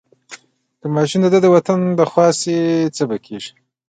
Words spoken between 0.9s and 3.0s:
ماشه د ده د وطن خوا شوه